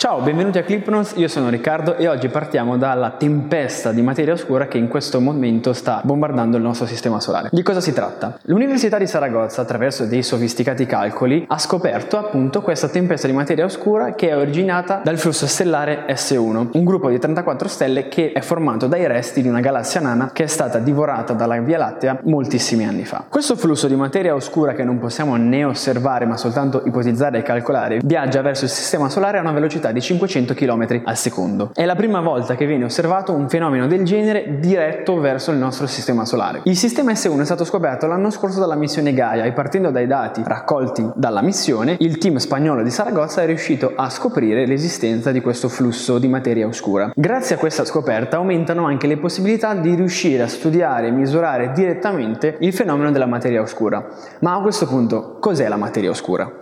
[0.00, 4.66] Ciao, benvenuti a Clipnos, io sono Riccardo e oggi partiamo dalla tempesta di materia oscura
[4.66, 7.50] che in questo momento sta bombardando il nostro sistema solare.
[7.52, 8.38] Di cosa si tratta?
[8.44, 14.14] L'Università di Saragozza, attraverso dei sofisticati calcoli, ha scoperto appunto questa tempesta di materia oscura
[14.14, 18.86] che è originata dal flusso stellare S1, un gruppo di 34 stelle che è formato
[18.86, 23.04] dai resti di una galassia nana che è stata divorata dalla Via Lattea moltissimi anni
[23.04, 23.26] fa.
[23.28, 28.00] Questo flusso di materia oscura che non possiamo né osservare ma soltanto ipotizzare e calcolare
[28.02, 31.70] viaggia verso il sistema solare a una velocità di 500 km al secondo.
[31.74, 35.86] È la prima volta che viene osservato un fenomeno del genere diretto verso il nostro
[35.86, 36.60] sistema solare.
[36.64, 40.42] Il sistema S1 è stato scoperto l'anno scorso dalla missione Gaia e partendo dai dati
[40.44, 45.68] raccolti dalla missione, il team spagnolo di Saragozza è riuscito a scoprire l'esistenza di questo
[45.68, 47.12] flusso di materia oscura.
[47.14, 52.56] Grazie a questa scoperta aumentano anche le possibilità di riuscire a studiare e misurare direttamente
[52.60, 54.06] il fenomeno della materia oscura.
[54.40, 56.59] Ma a questo punto, cos'è la materia oscura?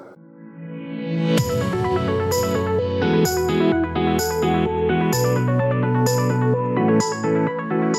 [3.28, 3.50] Thank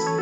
[0.08, 0.19] you.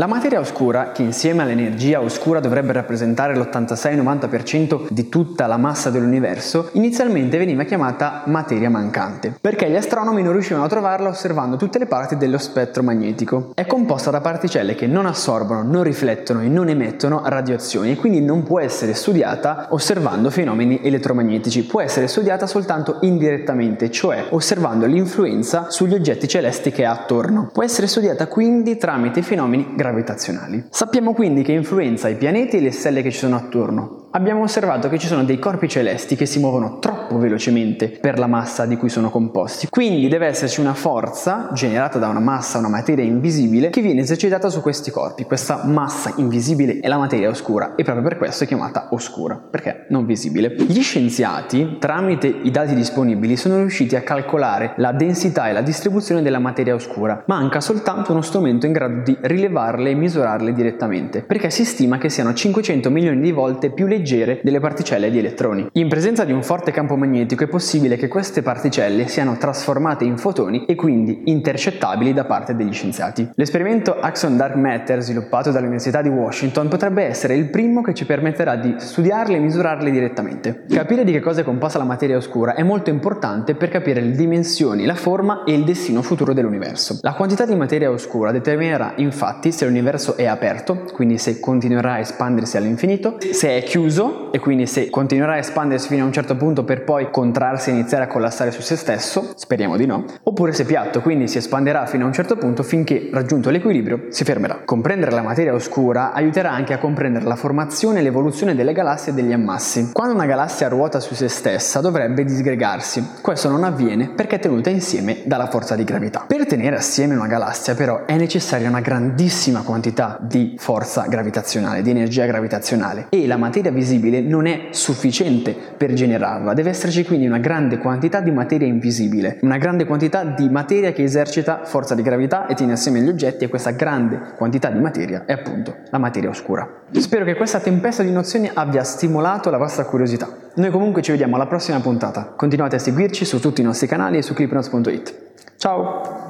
[0.00, 6.70] La materia oscura, che insieme all'energia oscura dovrebbe rappresentare l'86-90% di tutta la massa dell'universo,
[6.72, 11.84] inizialmente veniva chiamata materia mancante, perché gli astronomi non riuscivano a trovarla osservando tutte le
[11.84, 13.50] parti dello spettro magnetico.
[13.52, 18.22] È composta da particelle che non assorbono, non riflettono e non emettono radiazioni e quindi
[18.22, 25.66] non può essere studiata osservando fenomeni elettromagnetici, può essere studiata soltanto indirettamente, cioè osservando l'influenza
[25.68, 27.50] sugli oggetti celesti che ha attorno.
[27.52, 30.64] Può essere studiata quindi tramite fenomeni gravitativi gravitazionali.
[30.70, 34.88] Sappiamo quindi che influenza i pianeti e le stelle che ci sono attorno, abbiamo osservato
[34.88, 38.76] che ci sono dei corpi celesti che si muovono troppo velocemente per la massa di
[38.76, 39.68] cui sono composti.
[39.68, 44.48] Quindi deve esserci una forza generata da una massa, una materia invisibile, che viene esercitata
[44.48, 45.24] su questi corpi.
[45.24, 49.86] Questa massa invisibile è la materia oscura e proprio per questo è chiamata oscura, perché
[49.90, 50.54] non visibile.
[50.56, 56.22] Gli scienziati, tramite i dati disponibili, sono riusciti a calcolare la densità e la distribuzione
[56.22, 57.22] della materia oscura.
[57.26, 62.08] Manca soltanto uno strumento in grado di rilevarle e misurarle direttamente, perché si stima che
[62.08, 65.68] siano 500 milioni di volte più leggere leggere delle particelle di elettroni.
[65.72, 70.16] In presenza di un forte campo magnetico è possibile che queste particelle siano trasformate in
[70.16, 73.28] fotoni e quindi intercettabili da parte degli scienziati.
[73.34, 78.56] L'esperimento Axon Dark Matter sviluppato dall'Università di Washington potrebbe essere il primo che ci permetterà
[78.56, 80.64] di studiarle e misurarle direttamente.
[80.68, 84.12] Capire di che cosa è composta la materia oscura è molto importante per capire le
[84.12, 86.98] dimensioni, la forma e il destino futuro dell'universo.
[87.02, 91.98] La quantità di materia oscura determinerà infatti se l'universo è aperto, quindi se continuerà a
[91.98, 96.12] espandersi all'infinito, se è chiuso chiuso e quindi se continuerà a espandersi fino a un
[96.12, 100.04] certo punto per poi contrarsi e iniziare a collassare su se stesso, speriamo di no,
[100.22, 104.24] oppure se piatto, quindi si espanderà fino a un certo punto finché raggiunto l'equilibrio si
[104.24, 104.60] fermerà.
[104.64, 109.14] Comprendere la materia oscura aiuterà anche a comprendere la formazione e l'evoluzione delle galassie e
[109.14, 109.90] degli ammassi.
[109.92, 114.70] Quando una galassia ruota su se stessa dovrebbe disgregarsi, questo non avviene perché è tenuta
[114.70, 116.24] insieme dalla forza di gravità.
[116.26, 121.90] Per tenere assieme una galassia però è necessaria una grandissima quantità di forza gravitazionale, di
[121.90, 127.38] energia gravitazionale e la materia visibile non è sufficiente per generarla, deve esserci quindi una
[127.38, 132.46] grande quantità di materia invisibile, una grande quantità di materia che esercita forza di gravità
[132.46, 136.28] e tiene assieme gli oggetti e questa grande quantità di materia è appunto la materia
[136.28, 136.68] oscura.
[136.92, 140.28] Spero che questa tempesta di nozioni abbia stimolato la vostra curiosità.
[140.54, 142.34] Noi comunque ci vediamo alla prossima puntata.
[142.36, 145.14] Continuate a seguirci su tutti i nostri canali e su clipnotes.it.
[145.56, 146.29] Ciao!